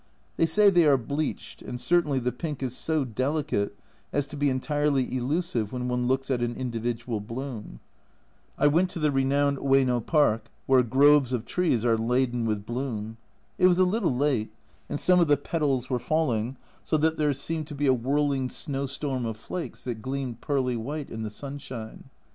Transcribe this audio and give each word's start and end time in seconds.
They 0.37 0.47
say 0.47 0.71
they 0.71 0.87
are 0.87 0.97
bleached, 0.97 1.61
and 1.61 1.79
certainly 1.79 2.17
the 2.17 2.31
pink 2.31 2.63
is 2.63 2.75
so 2.75 3.05
delicate 3.05 3.77
as 4.11 4.25
to 4.29 4.35
be 4.35 4.49
entirely 4.49 5.15
elusive 5.15 5.71
when 5.71 5.87
one 5.87 6.07
looks 6.07 6.31
at 6.31 6.41
an 6.41 6.55
individual 6.55 7.19
bloom. 7.19 7.81
I 8.57 8.65
went 8.65 8.89
to 8.93 8.99
the 8.99 9.11
renowned 9.11 9.59
Oyeno 9.59 10.03
Park, 10.03 10.49
where 10.65 10.81
groves 10.81 11.31
of 11.31 11.45
trees 11.45 11.85
are 11.85 11.99
laden 11.99 12.47
with 12.47 12.65
bloom. 12.65 13.17
It 13.59 13.67
was 13.67 13.77
a 13.77 13.85
little 13.85 14.15
late, 14.15 14.51
and 14.89 14.99
some 14.99 15.19
of 15.19 15.27
the 15.27 15.37
petals 15.37 15.87
were 15.87 15.99
falling, 15.99 16.57
so 16.83 16.97
that 16.97 17.17
there 17.17 17.31
seemed 17.31 17.69
140 17.69 17.69
A 17.69 17.69
Journal 17.69 17.69
from 17.69 17.69
Japan 17.69 17.69
to 17.69 17.75
be 17.75 17.87
a 17.87 17.93
whirling 17.93 18.49
snowstorm 18.89 19.25
of 19.27 19.37
flakes 19.37 19.83
that 19.83 20.01
gleamed 20.01 20.41
pearly 20.41 20.75
white 20.75 21.11
in 21.11 21.21
the 21.21 21.29
sunshine. 21.29 22.05